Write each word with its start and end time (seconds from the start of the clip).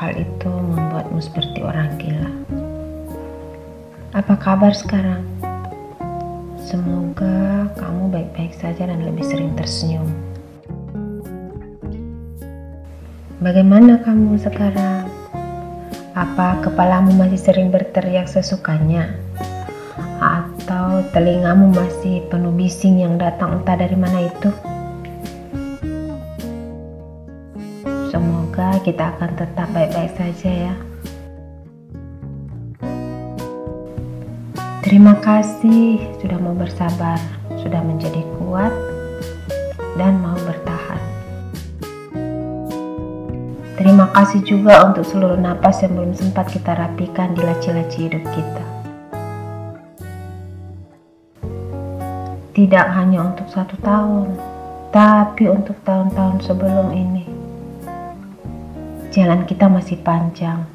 hal 0.00 0.16
itu 0.16 0.48
membuatmu 0.48 1.20
seperti 1.20 1.60
orang 1.60 1.92
gila. 2.00 2.32
Apa 4.16 4.40
kabar 4.40 4.72
sekarang? 4.72 5.20
Semoga 6.64 7.68
kamu 7.76 8.08
baik-baik 8.08 8.56
saja 8.56 8.88
dan 8.88 9.04
lebih 9.04 9.28
sering 9.28 9.52
tersenyum. 9.60 10.08
Bagaimana 13.44 14.00
kamu 14.00 14.40
sekarang? 14.40 15.04
Apa 16.16 16.64
kepalamu 16.64 17.12
masih 17.12 17.44
sering 17.44 17.68
berteriak 17.68 18.24
sesukanya? 18.24 19.20
Atau 20.16 21.04
telingamu 21.12 21.76
masih 21.76 22.24
penuh 22.32 22.56
bising 22.56 23.04
yang 23.04 23.20
datang 23.20 23.60
entah 23.60 23.76
dari 23.76 24.00
mana 24.00 24.32
itu? 24.32 24.73
Semoga 28.14 28.78
kita 28.86 29.10
akan 29.10 29.34
tetap 29.34 29.66
baik-baik 29.74 30.14
saja 30.14 30.70
ya. 30.70 30.74
Terima 34.86 35.18
kasih 35.18 35.98
sudah 36.22 36.38
mau 36.38 36.54
bersabar, 36.54 37.18
sudah 37.58 37.82
menjadi 37.82 38.22
kuat, 38.38 38.70
dan 39.98 40.22
mau 40.22 40.38
bertahan. 40.46 41.02
Terima 43.82 44.06
kasih 44.14 44.46
juga 44.46 44.86
untuk 44.86 45.02
seluruh 45.02 45.34
napas 45.34 45.82
yang 45.82 45.98
belum 45.98 46.14
sempat 46.14 46.54
kita 46.54 46.70
rapikan 46.70 47.34
di 47.34 47.42
laci-laci 47.42 47.98
hidup 48.06 48.22
kita. 48.30 48.64
Tidak 52.54 52.86
hanya 52.94 53.26
untuk 53.26 53.50
satu 53.50 53.74
tahun, 53.82 54.38
tapi 54.94 55.50
untuk 55.50 55.74
tahun-tahun 55.82 56.46
sebelum 56.46 56.94
ini. 56.94 57.33
Jalan 59.14 59.46
kita 59.46 59.70
masih 59.70 60.02
panjang, 60.02 60.66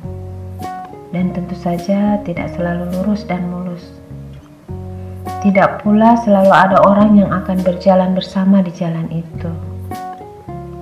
dan 1.11 1.35
tentu 1.35 1.59
saja 1.59 2.23
tidak 2.23 2.47
selalu 2.55 2.87
lurus 2.95 3.27
dan 3.27 3.43
mulus. 3.51 3.83
Tidak 5.43 5.83
pula 5.83 6.15
selalu 6.23 6.47
ada 6.47 6.79
orang 6.87 7.19
yang 7.19 7.35
akan 7.35 7.59
berjalan 7.67 8.15
bersama 8.15 8.63
di 8.63 8.71
jalan 8.71 9.11
itu. 9.11 9.51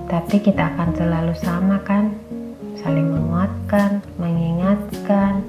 Tapi 0.06 0.38
kita 0.38 0.70
akan 0.70 0.94
selalu 1.02 1.34
sama 1.34 1.82
kan? 1.82 2.14
Saling 2.78 3.10
menguatkan, 3.10 4.06
mengingatkan, 4.22 5.42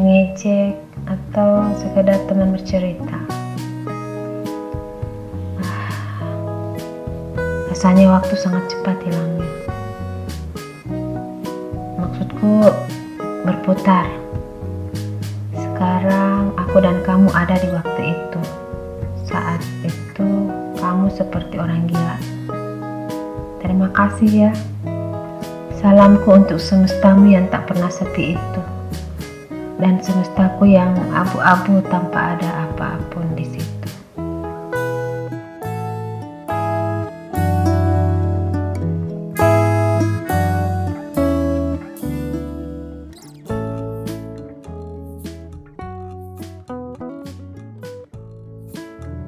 mengejek, 0.00 0.80
atau 1.04 1.68
sekedar 1.76 2.24
teman 2.24 2.56
bercerita. 2.56 3.20
Ah, 5.60 5.92
rasanya 7.68 8.16
waktu 8.16 8.32
sangat 8.32 8.64
cepat 8.72 8.96
hilangnya 9.04 9.77
maksudku 12.38 12.70
berputar. 13.42 14.06
Sekarang 15.54 16.54
aku 16.54 16.78
dan 16.78 17.02
kamu 17.02 17.30
ada 17.34 17.58
di 17.58 17.68
waktu 17.74 18.02
itu. 18.14 18.40
Saat 19.26 19.62
itu 19.82 20.28
kamu 20.78 21.10
seperti 21.10 21.58
orang 21.58 21.86
gila. 21.90 22.16
Terima 23.58 23.90
kasih 23.90 24.50
ya. 24.50 24.52
Salamku 25.78 26.34
untuk 26.34 26.58
semestamu 26.58 27.30
yang 27.30 27.46
tak 27.50 27.70
pernah 27.70 27.90
sepi 27.90 28.34
itu. 28.34 28.62
Dan 29.78 30.02
semestaku 30.02 30.66
yang 30.66 30.94
abu-abu 31.14 31.82
tanpa 31.86 32.34
ada. 32.38 32.57